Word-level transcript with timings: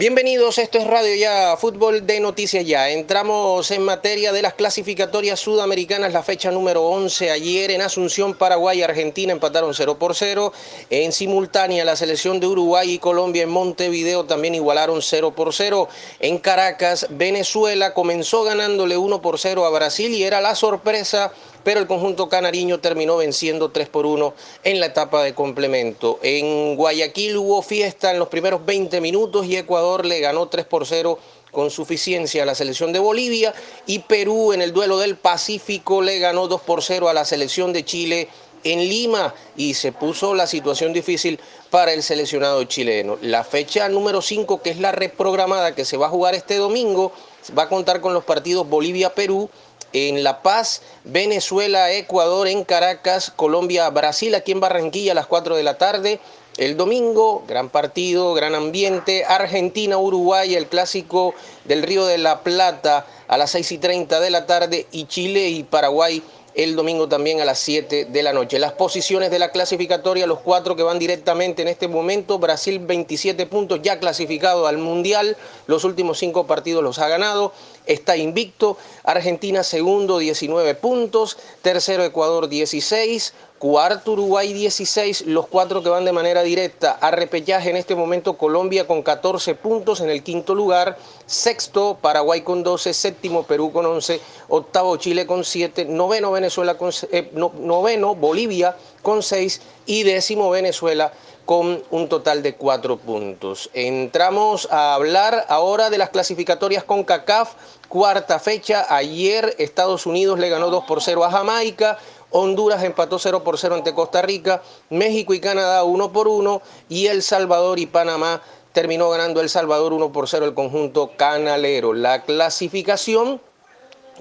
Bienvenidos, 0.00 0.56
esto 0.56 0.78
es 0.78 0.86
Radio 0.86 1.14
Ya, 1.14 1.54
Fútbol 1.58 2.06
de 2.06 2.20
Noticias 2.20 2.64
Ya. 2.64 2.88
Entramos 2.88 3.70
en 3.70 3.82
materia 3.82 4.32
de 4.32 4.40
las 4.40 4.54
clasificatorias 4.54 5.38
sudamericanas, 5.38 6.14
la 6.14 6.22
fecha 6.22 6.50
número 6.50 6.86
11. 6.86 7.30
Ayer 7.30 7.70
en 7.70 7.82
Asunción, 7.82 8.32
Paraguay 8.32 8.78
y 8.78 8.82
Argentina 8.82 9.30
empataron 9.30 9.74
0 9.74 9.98
por 9.98 10.14
0. 10.14 10.54
En 10.88 11.12
simultánea, 11.12 11.84
la 11.84 11.96
selección 11.96 12.40
de 12.40 12.46
Uruguay 12.46 12.92
y 12.92 12.98
Colombia 12.98 13.42
en 13.42 13.50
Montevideo 13.50 14.24
también 14.24 14.54
igualaron 14.54 15.02
0 15.02 15.34
por 15.34 15.52
0. 15.52 15.86
En 16.20 16.38
Caracas, 16.38 17.06
Venezuela 17.10 17.92
comenzó 17.92 18.42
ganándole 18.42 18.96
1 18.96 19.20
por 19.20 19.38
0 19.38 19.66
a 19.66 19.70
Brasil 19.70 20.14
y 20.14 20.22
era 20.22 20.40
la 20.40 20.54
sorpresa 20.54 21.30
pero 21.64 21.80
el 21.80 21.86
conjunto 21.86 22.28
canariño 22.28 22.80
terminó 22.80 23.16
venciendo 23.16 23.70
3 23.70 23.88
por 23.88 24.06
1 24.06 24.34
en 24.64 24.80
la 24.80 24.86
etapa 24.86 25.22
de 25.22 25.34
complemento. 25.34 26.18
En 26.22 26.76
Guayaquil 26.76 27.36
hubo 27.36 27.62
fiesta 27.62 28.10
en 28.10 28.18
los 28.18 28.28
primeros 28.28 28.64
20 28.64 29.00
minutos 29.00 29.46
y 29.46 29.56
Ecuador 29.56 30.06
le 30.06 30.20
ganó 30.20 30.48
3 30.48 30.66
por 30.66 30.86
0 30.86 31.18
con 31.50 31.70
suficiencia 31.70 32.42
a 32.42 32.46
la 32.46 32.54
selección 32.54 32.92
de 32.92 32.98
Bolivia 32.98 33.52
y 33.86 34.00
Perú 34.00 34.52
en 34.52 34.62
el 34.62 34.72
duelo 34.72 34.98
del 34.98 35.16
Pacífico 35.16 36.00
le 36.00 36.18
ganó 36.18 36.46
2 36.46 36.60
por 36.60 36.82
0 36.82 37.08
a 37.08 37.14
la 37.14 37.24
selección 37.24 37.72
de 37.72 37.84
Chile 37.84 38.28
en 38.64 38.80
Lima 38.88 39.34
y 39.56 39.74
se 39.74 39.92
puso 39.92 40.34
la 40.34 40.46
situación 40.46 40.92
difícil 40.92 41.40
para 41.70 41.92
el 41.92 42.02
seleccionado 42.02 42.62
chileno. 42.64 43.18
La 43.22 43.44
fecha 43.44 43.88
número 43.88 44.22
5, 44.22 44.62
que 44.62 44.70
es 44.70 44.78
la 44.78 44.92
reprogramada 44.92 45.74
que 45.74 45.84
se 45.84 45.96
va 45.96 46.06
a 46.06 46.10
jugar 46.10 46.34
este 46.34 46.56
domingo, 46.56 47.12
va 47.56 47.64
a 47.64 47.68
contar 47.68 48.00
con 48.00 48.12
los 48.12 48.24
partidos 48.24 48.68
Bolivia-Perú, 48.68 49.48
en 49.92 50.22
La 50.22 50.42
Paz, 50.42 50.82
Venezuela, 51.04 51.92
Ecuador, 51.92 52.48
en 52.48 52.64
Caracas, 52.64 53.32
Colombia, 53.34 53.88
Brasil, 53.90 54.34
aquí 54.34 54.52
en 54.52 54.60
Barranquilla 54.60 55.12
a 55.12 55.14
las 55.14 55.26
4 55.26 55.56
de 55.56 55.62
la 55.62 55.78
tarde, 55.78 56.20
el 56.56 56.76
domingo, 56.76 57.44
gran 57.48 57.70
partido, 57.70 58.34
gran 58.34 58.54
ambiente. 58.54 59.24
Argentina, 59.24 59.96
Uruguay, 59.96 60.54
el 60.54 60.66
clásico 60.66 61.34
del 61.64 61.82
Río 61.82 62.04
de 62.04 62.18
la 62.18 62.40
Plata 62.40 63.06
a 63.28 63.38
las 63.38 63.52
6 63.52 63.72
y 63.72 63.78
30 63.78 64.20
de 64.20 64.30
la 64.30 64.46
tarde. 64.46 64.86
Y 64.92 65.06
Chile 65.06 65.48
y 65.48 65.62
Paraguay 65.62 66.22
el 66.54 66.74
domingo 66.74 67.08
también 67.08 67.40
a 67.40 67.44
las 67.44 67.58
7 67.60 68.06
de 68.06 68.22
la 68.22 68.32
noche. 68.32 68.58
Las 68.58 68.72
posiciones 68.72 69.30
de 69.30 69.38
la 69.38 69.50
clasificatoria, 69.50 70.26
los 70.26 70.40
cuatro 70.40 70.76
que 70.76 70.82
van 70.82 70.98
directamente 70.98 71.62
en 71.62 71.68
este 71.68 71.88
momento, 71.88 72.38
Brasil 72.38 72.78
27 72.80 73.46
puntos, 73.46 73.80
ya 73.82 73.98
clasificado 73.98 74.66
al 74.66 74.78
Mundial, 74.78 75.36
los 75.66 75.84
últimos 75.84 76.18
cinco 76.18 76.46
partidos 76.46 76.82
los 76.82 76.98
ha 76.98 77.08
ganado, 77.08 77.52
está 77.92 78.16
invicto, 78.16 78.76
Argentina 79.04 79.62
segundo 79.62 80.18
19 80.18 80.74
puntos, 80.76 81.36
tercero 81.62 82.04
Ecuador 82.04 82.48
16, 82.48 83.34
cuarto 83.58 84.12
Uruguay 84.12 84.52
16, 84.52 85.26
los 85.26 85.46
cuatro 85.46 85.82
que 85.82 85.90
van 85.90 86.04
de 86.04 86.12
manera 86.12 86.42
directa 86.42 86.92
a 86.92 87.10
repellaje 87.10 87.68
en 87.68 87.76
este 87.76 87.94
momento 87.94 88.38
Colombia 88.38 88.86
con 88.86 89.02
14 89.02 89.54
puntos 89.54 90.00
en 90.00 90.08
el 90.08 90.22
quinto 90.22 90.54
lugar, 90.54 90.96
sexto 91.26 91.98
Paraguay 92.00 92.40
con 92.40 92.62
12, 92.62 92.94
séptimo 92.94 93.42
Perú 93.42 93.72
con 93.72 93.84
11, 93.84 94.20
octavo 94.48 94.96
Chile 94.96 95.26
con 95.26 95.44
7, 95.44 95.84
noveno 95.84 96.30
Venezuela 96.30 96.78
con 96.78 96.90
eh, 97.12 97.30
noveno 97.34 98.14
Bolivia 98.14 98.76
con 99.02 99.22
6 99.22 99.60
y 99.86 100.04
décimo 100.04 100.48
Venezuela 100.48 101.12
con 101.44 101.82
un 101.90 102.08
total 102.08 102.42
de 102.42 102.54
4 102.54 102.98
puntos. 102.98 103.70
Entramos 103.74 104.68
a 104.70 104.94
hablar 104.94 105.46
ahora 105.48 105.90
de 105.90 105.98
las 105.98 106.10
clasificatorias 106.10 106.84
con 106.84 107.02
CACAF, 107.02 107.54
cuarta 107.90 108.38
fecha. 108.38 108.86
Ayer 108.88 109.54
Estados 109.58 110.06
Unidos 110.06 110.38
le 110.38 110.48
ganó 110.48 110.70
2 110.70 110.84
por 110.84 111.02
0 111.02 111.24
a 111.24 111.30
Jamaica. 111.30 111.98
Honduras 112.30 112.82
empató 112.84 113.18
0 113.18 113.42
por 113.44 113.58
0 113.58 113.74
ante 113.74 113.92
Costa 113.92 114.22
Rica, 114.22 114.62
México 114.88 115.34
y 115.34 115.40
Canadá 115.40 115.82
1 115.84 116.12
por 116.12 116.28
1 116.28 116.62
y 116.88 117.08
El 117.08 117.22
Salvador 117.22 117.80
y 117.80 117.86
Panamá 117.86 118.40
terminó 118.72 119.10
ganando 119.10 119.40
El 119.40 119.48
Salvador 119.48 119.92
1 119.92 120.12
por 120.12 120.28
0 120.28 120.46
el 120.46 120.54
conjunto 120.54 121.10
canalero. 121.16 121.92
La 121.92 122.22
clasificación 122.22 123.40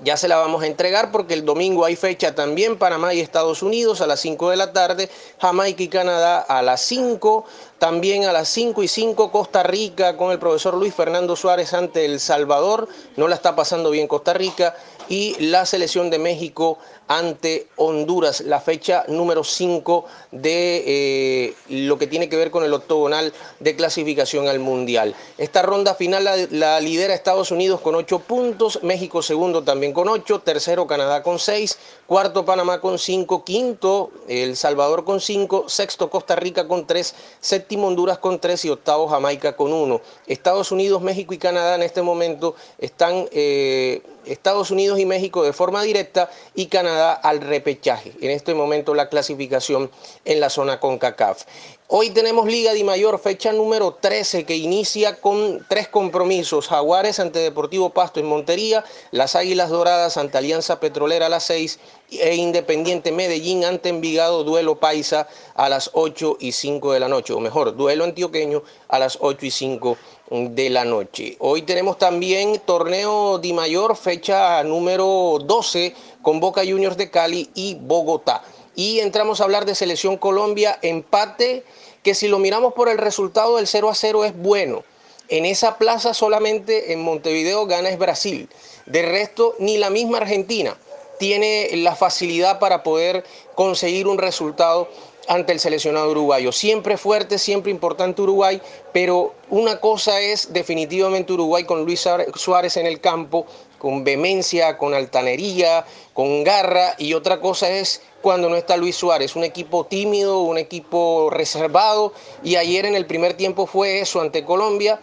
ya 0.03 0.17
se 0.17 0.27
la 0.27 0.37
vamos 0.37 0.63
a 0.63 0.67
entregar 0.67 1.11
porque 1.11 1.33
el 1.33 1.45
domingo 1.45 1.85
hay 1.85 1.95
fecha 1.95 2.35
también 2.35 2.77
Panamá 2.77 3.13
y 3.13 3.19
Estados 3.19 3.63
Unidos 3.63 4.01
a 4.01 4.07
las 4.07 4.19
5 4.19 4.49
de 4.49 4.57
la 4.57 4.73
tarde, 4.73 5.09
Jamaica 5.39 5.83
y 5.83 5.87
Canadá 5.87 6.39
a 6.39 6.61
las 6.61 6.81
5, 6.81 7.45
también 7.77 8.25
a 8.25 8.33
las 8.33 8.49
5 8.49 8.83
y 8.83 8.87
5 8.87 9.31
Costa 9.31 9.63
Rica 9.63 10.17
con 10.17 10.31
el 10.31 10.39
profesor 10.39 10.73
Luis 10.75 10.93
Fernando 10.93 11.35
Suárez 11.35 11.73
ante 11.73 12.05
El 12.05 12.19
Salvador, 12.19 12.87
no 13.15 13.27
la 13.27 13.35
está 13.35 13.55
pasando 13.55 13.91
bien 13.91 14.07
Costa 14.07 14.33
Rica, 14.33 14.75
y 15.09 15.35
la 15.39 15.65
selección 15.65 16.09
de 16.09 16.19
México 16.19 16.77
ante 17.07 17.67
Honduras, 17.75 18.41
la 18.41 18.61
fecha 18.61 19.03
número 19.07 19.43
5 19.43 20.05
de 20.31 20.83
eh, 20.85 21.53
lo 21.67 21.97
que 21.97 22.05
tiene 22.05 22.29
que 22.29 22.35
ver 22.35 22.51
con 22.51 22.63
el 22.63 22.71
octogonal 22.71 23.33
de 23.59 23.75
clasificación 23.75 24.47
al 24.47 24.59
Mundial. 24.59 25.15
Esta 25.39 25.63
ronda 25.63 25.95
final 25.95 26.47
la, 26.51 26.79
lidera 26.79 27.15
Estados 27.15 27.49
Unidos 27.49 27.81
con 27.81 27.95
8 27.95 28.19
puntos, 28.19 28.83
México 28.83 29.23
segundo 29.23 29.63
también 29.63 29.91
con 29.91 30.07
8, 30.07 30.41
tercero 30.41 30.85
Canadá 30.85 31.23
con 31.23 31.39
6, 31.39 31.79
cuarto 32.05 32.45
Panamá 32.45 32.79
con 32.79 32.99
5, 32.99 33.43
quinto 33.43 34.11
El 34.27 34.55
Salvador 34.55 35.03
con 35.03 35.19
5, 35.19 35.67
sexto 35.67 36.11
Costa 36.11 36.35
Rica 36.35 36.67
con 36.67 36.85
3, 36.85 37.15
séptimo 37.39 37.87
Honduras 37.87 38.19
con 38.19 38.39
3 38.39 38.65
y 38.65 38.69
octavo 38.69 39.07
Jamaica 39.07 39.55
con 39.55 39.73
1. 39.73 39.99
Estados 40.27 40.71
Unidos, 40.71 41.01
México 41.01 41.33
y 41.33 41.39
Canadá 41.39 41.73
en 41.73 41.81
este 41.81 42.03
momento 42.03 42.53
están... 42.77 43.27
Eh, 43.31 44.03
Estados 44.25 44.71
Unidos 44.71 44.99
y 44.99 45.05
México 45.05 45.43
de 45.43 45.53
forma 45.53 45.83
directa 45.83 46.29
y 46.55 46.67
Canadá 46.67 47.13
al 47.13 47.41
repechaje. 47.41 48.13
En 48.21 48.31
este 48.31 48.53
momento 48.53 48.93
la 48.93 49.09
clasificación 49.09 49.89
en 50.25 50.39
la 50.39 50.49
zona 50.49 50.79
CONCACAF. 50.79 51.45
Hoy 51.91 52.11
tenemos 52.11 52.45
Liga 52.45 52.71
de 52.71 52.83
Mayor, 52.83 53.17
fecha 53.17 53.51
número 53.51 53.95
13, 53.99 54.45
que 54.45 54.55
inicia 54.55 55.19
con 55.19 55.65
tres 55.67 55.87
compromisos. 55.87 56.67
Jaguares 56.67 57.19
ante 57.19 57.39
Deportivo 57.39 57.89
Pasto 57.89 58.19
en 58.19 58.27
Montería, 58.27 58.85
las 59.09 59.35
Águilas 59.35 59.71
Doradas 59.71 60.15
ante 60.17 60.37
Alianza 60.37 60.79
Petrolera 60.79 61.25
a 61.25 61.29
las 61.29 61.45
6 61.45 61.79
e 62.11 62.35
Independiente 62.35 63.11
Medellín 63.11 63.65
ante 63.65 63.89
Envigado, 63.89 64.43
duelo 64.43 64.79
paisa 64.79 65.27
a 65.55 65.67
las 65.67 65.89
8 65.93 66.37
y 66.39 66.51
5 66.51 66.93
de 66.93 66.99
la 66.99 67.07
noche, 67.07 67.33
o 67.33 67.39
mejor, 67.39 67.75
duelo 67.75 68.03
antioqueño 68.03 68.61
a 68.87 68.99
las 68.99 69.17
8 69.19 69.47
y 69.47 69.49
5 69.49 69.97
de 70.29 70.69
la 70.69 70.85
noche. 70.85 71.37
Hoy 71.39 71.63
tenemos 71.63 71.97
también 71.97 72.61
torneo 72.65 73.39
Di 73.39 73.51
Mayor, 73.51 73.97
fecha 73.97 74.63
número 74.63 75.39
12, 75.43 75.95
con 76.21 76.39
Boca 76.39 76.61
Juniors 76.61 76.97
de 76.97 77.09
Cali 77.09 77.49
y 77.55 77.73
Bogotá. 77.73 78.43
Y 78.79 79.01
entramos 79.01 79.41
a 79.41 79.43
hablar 79.43 79.65
de 79.65 79.75
Selección 79.75 80.15
Colombia, 80.15 80.79
empate 80.81 81.65
que 82.01 82.15
si 82.15 82.29
lo 82.29 82.39
miramos 82.39 82.71
por 82.75 82.87
el 82.87 82.97
resultado 82.97 83.57
del 83.57 83.67
0 83.67 83.89
a 83.89 83.93
0 83.93 84.23
es 84.23 84.37
bueno. 84.37 84.85
En 85.27 85.45
esa 85.45 85.77
plaza 85.77 86.13
solamente 86.13 86.93
en 86.93 87.01
Montevideo 87.01 87.65
gana 87.65 87.89
es 87.89 87.99
Brasil. 87.99 88.47
De 88.85 89.01
resto, 89.01 89.53
ni 89.59 89.75
la 89.75 89.89
misma 89.89 90.19
Argentina 90.19 90.77
tiene 91.17 91.71
la 91.73 91.93
facilidad 91.93 92.59
para 92.59 92.81
poder 92.81 93.25
conseguir 93.53 94.07
un 94.07 94.17
resultado 94.17 94.87
ante 95.27 95.51
el 95.51 95.59
seleccionado 95.59 96.09
uruguayo. 96.11 96.53
Siempre 96.53 96.95
fuerte, 96.95 97.37
siempre 97.37 97.71
importante 97.71 98.21
Uruguay, 98.21 98.61
pero 98.93 99.35
una 99.49 99.81
cosa 99.81 100.21
es 100.21 100.53
definitivamente 100.53 101.33
Uruguay 101.33 101.65
con 101.65 101.83
Luis 101.83 102.07
Suárez 102.35 102.77
en 102.77 102.85
el 102.85 103.01
campo, 103.01 103.45
con 103.79 104.03
vehemencia, 104.03 104.77
con 104.77 104.93
altanería, 104.93 105.85
con 106.13 106.43
garra, 106.43 106.93
y 106.99 107.15
otra 107.15 107.39
cosa 107.39 107.69
es 107.69 108.01
cuando 108.21 108.49
no 108.49 108.55
está 108.55 108.77
Luis 108.77 108.95
Suárez, 108.95 109.35
un 109.35 109.43
equipo 109.43 109.85
tímido, 109.85 110.41
un 110.41 110.57
equipo 110.57 111.29
reservado, 111.31 112.13
y 112.43 112.57
ayer 112.57 112.85
en 112.85 112.95
el 112.95 113.05
primer 113.05 113.33
tiempo 113.33 113.65
fue 113.65 114.01
eso 114.01 114.21
ante 114.21 114.43
Colombia, 114.43 114.99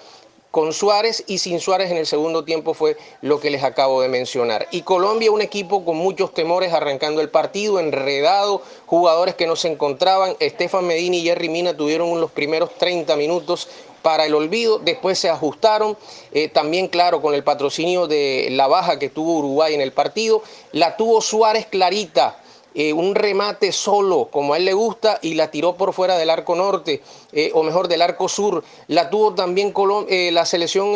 con 0.56 0.72
Suárez 0.72 1.22
y 1.26 1.36
sin 1.36 1.60
Suárez 1.60 1.90
en 1.90 1.98
el 1.98 2.06
segundo 2.06 2.42
tiempo 2.42 2.72
fue 2.72 2.96
lo 3.20 3.40
que 3.40 3.50
les 3.50 3.62
acabo 3.62 4.00
de 4.00 4.08
mencionar. 4.08 4.66
Y 4.70 4.80
Colombia, 4.80 5.30
un 5.30 5.42
equipo 5.42 5.84
con 5.84 5.98
muchos 5.98 6.32
temores 6.32 6.72
arrancando 6.72 7.20
el 7.20 7.28
partido, 7.28 7.78
enredado, 7.78 8.62
jugadores 8.86 9.34
que 9.34 9.46
no 9.46 9.54
se 9.54 9.68
encontraban. 9.68 10.34
Estefan 10.40 10.86
Medina 10.86 11.16
y 11.16 11.24
Jerry 11.24 11.50
Mina 11.50 11.76
tuvieron 11.76 12.18
los 12.22 12.30
primeros 12.30 12.72
30 12.78 13.16
minutos 13.16 13.68
para 14.06 14.24
el 14.24 14.36
olvido, 14.36 14.78
después 14.78 15.18
se 15.18 15.28
ajustaron, 15.28 15.98
eh, 16.30 16.46
también 16.46 16.86
claro 16.86 17.20
con 17.20 17.34
el 17.34 17.42
patrocinio 17.42 18.06
de 18.06 18.46
la 18.52 18.68
baja 18.68 19.00
que 19.00 19.08
tuvo 19.08 19.38
Uruguay 19.38 19.74
en 19.74 19.80
el 19.80 19.90
partido, 19.90 20.44
la 20.70 20.96
tuvo 20.96 21.20
Suárez 21.20 21.66
clarita, 21.66 22.38
eh, 22.78 22.92
un 22.92 23.14
remate 23.14 23.72
solo, 23.72 24.28
como 24.30 24.52
a 24.52 24.58
él 24.58 24.66
le 24.66 24.74
gusta, 24.74 25.18
y 25.22 25.32
la 25.32 25.50
tiró 25.50 25.76
por 25.76 25.94
fuera 25.94 26.18
del 26.18 26.28
arco 26.28 26.54
norte, 26.54 27.00
eh, 27.32 27.50
o 27.54 27.62
mejor 27.62 27.88
del 27.88 28.02
arco 28.02 28.28
sur. 28.28 28.62
La 28.86 29.08
tuvo 29.08 29.34
también 29.34 29.72
eh, 30.10 30.30
la 30.30 30.44
selección 30.44 30.88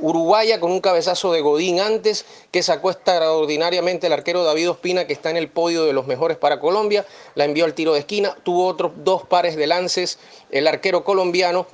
uruguaya 0.00 0.60
con 0.60 0.70
un 0.70 0.80
cabezazo 0.80 1.32
de 1.32 1.40
Godín 1.40 1.80
antes, 1.80 2.24
que 2.52 2.62
sacó 2.62 2.92
extraordinariamente 2.92 4.06
el 4.06 4.12
arquero 4.12 4.44
David 4.44 4.70
Ospina, 4.70 5.08
que 5.08 5.14
está 5.14 5.30
en 5.30 5.36
el 5.36 5.48
podio 5.48 5.84
de 5.84 5.92
los 5.92 6.06
mejores 6.06 6.36
para 6.36 6.60
Colombia. 6.60 7.04
La 7.34 7.44
envió 7.44 7.64
al 7.64 7.74
tiro 7.74 7.92
de 7.94 7.98
esquina, 7.98 8.36
tuvo 8.44 8.66
otros 8.66 8.92
dos 8.98 9.24
pares 9.24 9.56
de 9.56 9.66
lances 9.66 10.20
el 10.52 10.68
arquero 10.68 11.02
colombiano 11.02 11.66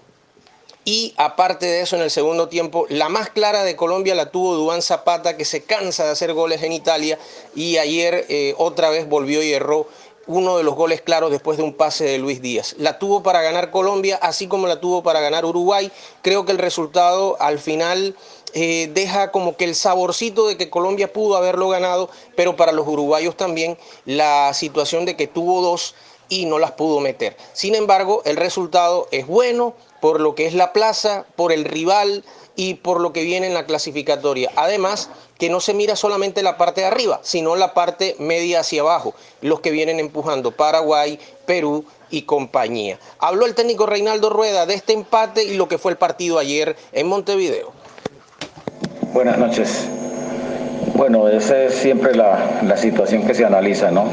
y 0.85 1.15
aparte 1.17 1.67
de 1.67 1.81
eso, 1.83 1.97
en 1.97 2.03
el 2.03 2.11
segundo 2.11 2.49
tiempo, 2.49 2.87
la 2.89 3.09
más 3.09 3.31
clara 3.31 3.63
de 3.63 3.77
Colombia 3.77 4.15
la 4.15 4.31
tuvo 4.31 4.55
Dubán 4.55 4.83
Zapata, 4.83 5.37
que 5.37 5.45
se 5.45 5.63
cansa 5.63 6.05
de 6.05 6.11
hacer 6.11 6.33
goles 6.33 6.63
en 6.63 6.73
Italia 6.73 7.19
y 7.55 7.79
ayer 7.79 8.27
eh, 8.29 8.55
otra 8.59 8.91
vez 8.91 9.09
volvió 9.09 9.43
y 9.43 9.53
erró 9.53 9.87
uno 10.27 10.57
de 10.57 10.63
los 10.63 10.75
goles 10.75 11.01
claros 11.01 11.31
después 11.31 11.59
de 11.59 11.65
un 11.65 11.75
pase 11.75 12.05
de 12.05 12.19
Luis 12.19 12.41
Díaz. 12.43 12.75
La 12.79 12.99
tuvo 12.99 13.23
para 13.23 13.43
ganar 13.43 13.71
Colombia, 13.71 14.19
así 14.23 14.47
como 14.47 14.67
la 14.67 14.81
tuvo 14.81 15.03
para 15.03 15.21
ganar 15.21 15.45
Uruguay. 15.45 15.91
Creo 16.23 16.45
que 16.45 16.53
el 16.53 16.59
resultado 16.59 17.37
al 17.41 17.59
final 17.59 18.17
eh, 18.55 18.91
deja 18.93 19.31
como 19.31 19.57
que 19.57 19.65
el 19.65 19.75
saborcito 19.75 20.47
de 20.47 20.57
que 20.57 20.71
Colombia 20.71 21.13
pudo 21.13 21.37
haberlo 21.37 21.69
ganado, 21.69 22.11
pero 22.37 22.57
para 22.57 22.73
los 22.73 22.87
uruguayos 22.87 23.37
también 23.37 23.79
la 24.05 24.53
situación 24.55 25.05
de 25.05 25.17
que 25.17 25.27
tuvo 25.27 25.63
dos 25.63 25.95
y 26.29 26.47
no 26.47 26.59
las 26.59 26.73
pudo 26.73 27.01
meter. 27.01 27.37
Sin 27.53 27.75
embargo, 27.75 28.23
el 28.25 28.37
resultado 28.37 29.09
es 29.11 29.27
bueno 29.27 29.75
por 30.03 30.21
lo 30.21 30.35
que 30.35 30.47
es 30.47 30.55
la 30.55 30.73
plaza, 30.73 31.27
por 31.37 31.53
el 31.53 31.65
rival 31.65 32.25
y 32.57 32.75
por 32.75 33.01
lo 33.01 33.13
que 33.13 33.23
viene 33.23 33.47
en 33.47 33.55
la 33.55 33.67
clasificatoria. 33.67 34.51
Además, 34.57 35.11
que 35.39 35.49
no 35.49 35.61
se 35.61 35.75
mira 35.75 35.95
solamente 35.95 36.43
la 36.43 36.59
parte 36.59 36.81
de 36.81 36.89
arriba, 36.89 37.21
sino 37.23 37.55
la 37.55 37.73
parte 37.73 38.17
media 38.19 38.61
hacia 38.61 38.83
abajo, 38.83 39.15
los 39.43 39.61
que 39.61 39.71
vienen 39.71 40.01
empujando 40.01 40.51
Paraguay, 40.51 41.21
Perú 41.47 41.85
y 42.11 42.23
compañía. 42.23 42.99
Habló 43.21 43.47
el 43.47 43.55
técnico 43.55 43.87
Reinaldo 43.87 44.29
Rueda 44.29 44.67
de 44.67 44.75
este 44.75 44.93
empate 44.93 45.45
y 45.45 45.55
lo 45.55 45.69
que 45.69 45.79
fue 45.79 45.93
el 45.93 45.99
partido 45.99 46.41
ayer 46.41 46.75
en 46.93 47.07
Montevideo. 47.07 47.71
Buenas 49.13 49.39
noches. 49.39 49.87
Bueno, 50.95 51.29
esa 51.29 51.63
es 51.63 51.77
siempre 51.77 52.17
la, 52.17 52.77
situación 52.77 53.25
que 53.25 53.35
se 53.35 53.45
analiza, 53.45 53.93
¿no? 53.93 54.07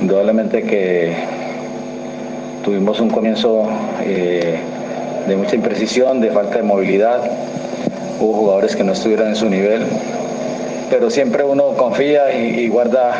Indudablemente 0.00 0.64
que 0.64 1.14
tuvimos 2.64 2.98
un 2.98 3.10
comienzo 3.10 3.68
eh, 4.00 4.58
de 5.26 5.36
mucha 5.36 5.54
imprecisión, 5.54 6.20
de 6.20 6.30
falta 6.30 6.56
de 6.56 6.62
movilidad. 6.62 7.22
Hubo 8.20 8.32
jugadores 8.34 8.76
que 8.76 8.84
no 8.84 8.92
estuvieran 8.92 9.28
en 9.28 9.36
su 9.36 9.48
nivel, 9.48 9.86
pero 10.90 11.10
siempre 11.10 11.44
uno 11.44 11.74
confía 11.76 12.34
y, 12.34 12.68
guarda 12.68 13.14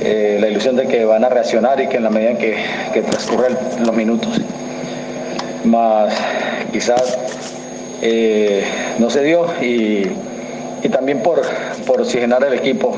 eh, 0.00 0.38
la 0.40 0.48
ilusión 0.48 0.76
de 0.76 0.86
que 0.86 1.04
van 1.04 1.24
a 1.24 1.28
reaccionar 1.28 1.80
y 1.80 1.88
que 1.88 1.98
en 1.98 2.04
la 2.04 2.10
medida 2.10 2.30
en 2.30 2.38
que, 2.38 2.56
que 2.92 3.02
transcurran 3.02 3.56
los 3.84 3.94
minutos, 3.94 4.40
más 5.64 6.14
quizás 6.72 7.18
eh, 8.00 8.64
no 8.98 9.10
se 9.10 9.22
dio 9.22 9.46
y, 9.62 10.06
también 10.90 11.22
por, 11.22 11.40
por, 11.86 12.00
oxigenar 12.00 12.42
el 12.42 12.54
equipo 12.54 12.96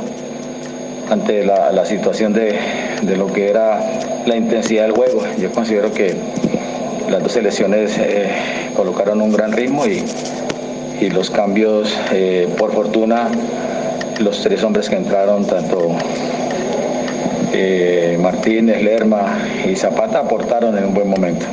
ante 1.11 1.45
la, 1.45 1.85
situación 1.85 2.33
de, 2.33 2.59
lo 3.17 3.31
que 3.31 3.51
era 3.51 3.81
la 4.25 4.37
intensidad 4.37 4.85
del 4.85 4.93
juego. 4.93 5.23
Yo 5.39 5.53
considero 5.53 5.93
que 5.93 6.15
las 7.11 7.23
dos 7.23 7.33
selecciones 7.33 7.97
eh, 7.99 8.31
colocaron 8.75 9.21
un 9.21 9.33
gran 9.33 9.53
ritmo 9.53 9.87
y, 9.87 10.05
los 11.11 11.29
cambios, 11.29 11.95
eh, 12.13 12.49
por 12.57 12.73
fortuna, 12.73 13.29
los 14.21 14.41
tres 14.41 14.65
hombres 14.65 14.89
que 14.89 14.97
entraron, 14.97 15.47
tanto 15.47 15.95
eh, 17.53 18.17
Martínez, 18.23 18.83
Lerma 18.83 19.37
y 19.71 19.77
Zapata, 19.77 20.21
aportaron 20.21 20.79
en 20.79 20.87
un 20.87 20.95
buen 20.95 21.11
momento. 21.11 21.45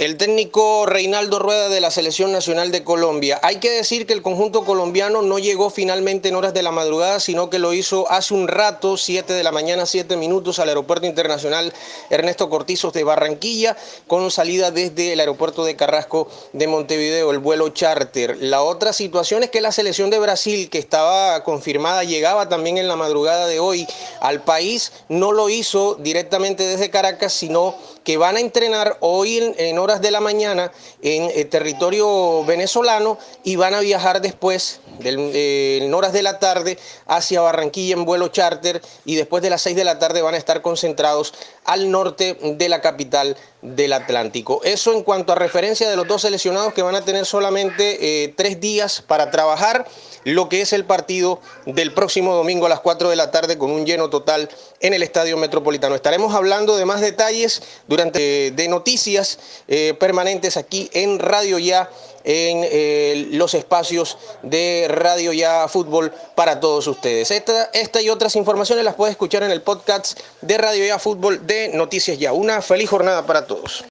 El 0.00 0.16
técnico 0.16 0.86
Reinaldo 0.86 1.38
Rueda 1.38 1.68
de 1.68 1.78
la 1.78 1.90
Selección 1.90 2.32
Nacional 2.32 2.72
de 2.72 2.82
Colombia. 2.82 3.38
Hay 3.42 3.56
que 3.56 3.68
decir 3.68 4.06
que 4.06 4.14
el 4.14 4.22
conjunto 4.22 4.64
colombiano 4.64 5.20
no 5.20 5.38
llegó 5.38 5.68
finalmente 5.68 6.30
en 6.30 6.36
horas 6.36 6.54
de 6.54 6.62
la 6.62 6.70
madrugada, 6.70 7.20
sino 7.20 7.50
que 7.50 7.58
lo 7.58 7.74
hizo 7.74 8.10
hace 8.10 8.32
un 8.32 8.48
rato, 8.48 8.96
7 8.96 9.30
de 9.34 9.44
la 9.44 9.52
mañana, 9.52 9.84
7 9.84 10.16
minutos, 10.16 10.58
al 10.58 10.70
Aeropuerto 10.70 11.04
Internacional 11.04 11.74
Ernesto 12.08 12.48
Cortizos 12.48 12.94
de 12.94 13.04
Barranquilla, 13.04 13.76
con 14.06 14.30
salida 14.30 14.70
desde 14.70 15.12
el 15.12 15.20
Aeropuerto 15.20 15.66
de 15.66 15.76
Carrasco 15.76 16.28
de 16.54 16.66
Montevideo, 16.66 17.30
el 17.30 17.38
vuelo 17.38 17.68
charter. 17.68 18.38
La 18.40 18.62
otra 18.62 18.94
situación 18.94 19.42
es 19.42 19.50
que 19.50 19.60
la 19.60 19.70
selección 19.70 20.08
de 20.08 20.18
Brasil, 20.18 20.70
que 20.70 20.78
estaba 20.78 21.44
confirmada, 21.44 22.04
llegaba 22.04 22.48
también 22.48 22.78
en 22.78 22.88
la 22.88 22.96
madrugada 22.96 23.46
de 23.46 23.60
hoy 23.60 23.86
al 24.22 24.44
país, 24.44 24.92
no 25.10 25.32
lo 25.32 25.50
hizo 25.50 25.96
directamente 25.96 26.66
desde 26.66 26.88
Caracas, 26.88 27.34
sino 27.34 27.76
que 28.04 28.16
van 28.16 28.36
a 28.36 28.40
entrenar 28.40 28.96
hoy 29.00 29.54
en, 29.58 29.78
horas 29.78 29.89
de 29.98 30.12
la 30.12 30.20
mañana 30.20 30.70
en 31.02 31.24
el 31.24 31.30
eh, 31.30 31.44
territorio 31.46 32.44
venezolano 32.44 33.18
y 33.42 33.56
van 33.56 33.74
a 33.74 33.80
viajar 33.80 34.20
después 34.20 34.80
eh, 35.02 35.80
en 35.82 35.92
horas 35.92 36.12
de 36.12 36.22
la 36.22 36.38
tarde 36.38 36.78
hacia 37.06 37.40
Barranquilla 37.40 37.94
en 37.94 38.04
vuelo 38.04 38.28
charter 38.28 38.80
y 39.04 39.16
después 39.16 39.42
de 39.42 39.50
las 39.50 39.62
6 39.62 39.74
de 39.74 39.84
la 39.84 39.98
tarde 39.98 40.22
van 40.22 40.34
a 40.34 40.38
estar 40.38 40.62
concentrados 40.62 41.34
al 41.64 41.90
norte 41.90 42.38
de 42.40 42.68
la 42.68 42.80
capital 42.80 43.36
del 43.62 43.92
Atlántico. 43.92 44.60
Eso 44.64 44.92
en 44.92 45.02
cuanto 45.02 45.32
a 45.32 45.36
referencia 45.36 45.88
de 45.88 45.96
los 45.96 46.06
dos 46.06 46.22
seleccionados 46.22 46.72
que 46.72 46.82
van 46.82 46.94
a 46.94 47.04
tener 47.04 47.26
solamente 47.26 48.24
eh, 48.24 48.34
tres 48.36 48.60
días 48.60 49.02
para 49.06 49.30
trabajar 49.30 49.86
lo 50.24 50.48
que 50.48 50.60
es 50.60 50.72
el 50.72 50.84
partido 50.84 51.40
del 51.66 51.92
próximo 51.92 52.34
domingo 52.34 52.66
a 52.66 52.68
las 52.68 52.80
4 52.80 53.10
de 53.10 53.16
la 53.16 53.30
tarde 53.30 53.58
con 53.58 53.70
un 53.70 53.86
lleno 53.86 54.10
total 54.10 54.48
en 54.80 54.94
el 54.94 55.02
Estadio 55.02 55.36
Metropolitano. 55.36 55.94
Estaremos 55.94 56.34
hablando 56.34 56.76
de 56.76 56.84
más 56.84 57.00
detalles 57.00 57.62
durante 57.86 58.50
de 58.50 58.68
noticias 58.68 59.38
eh, 59.68 59.94
permanentes 59.98 60.56
aquí 60.56 60.90
en 60.92 61.18
Radio 61.18 61.58
Ya 61.58 61.90
en 62.24 62.62
eh, 62.64 63.28
los 63.32 63.54
espacios 63.54 64.18
de 64.42 64.86
Radio 64.88 65.32
Ya 65.32 65.66
Fútbol 65.68 66.12
para 66.34 66.60
todos 66.60 66.86
ustedes. 66.86 67.30
Esta, 67.30 67.70
esta 67.72 68.02
y 68.02 68.10
otras 68.10 68.36
informaciones 68.36 68.84
las 68.84 68.94
puede 68.94 69.12
escuchar 69.12 69.42
en 69.42 69.50
el 69.50 69.62
podcast 69.62 70.18
de 70.40 70.58
Radio 70.58 70.86
Ya 70.86 70.98
Fútbol 70.98 71.46
de 71.46 71.70
Noticias 71.74 72.18
Ya. 72.18 72.32
Una 72.32 72.62
feliz 72.62 72.90
jornada 72.90 73.26
para 73.26 73.46
todos. 73.46 73.84